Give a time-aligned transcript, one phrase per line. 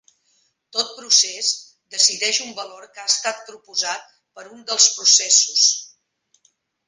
[0.75, 1.49] Tot procés
[1.97, 5.67] decideix un valor que ha estat proposat per un dels processos.